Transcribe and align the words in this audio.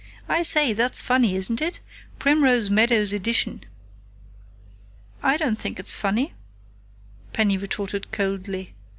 "I 0.27 0.41
say, 0.41 0.73
that's 0.73 0.99
funny, 0.99 1.35
isn't 1.35 1.61
it?... 1.61 1.79
'Primrose 2.17 2.71
Meadows 2.71 3.13
Addition'!" 3.13 3.63
"I 5.21 5.37
don't 5.37 5.59
think 5.59 5.79
it's 5.79 5.93
funny," 5.93 6.33
Penny 7.33 7.55
retorted 7.55 8.11
coldly. 8.11 8.73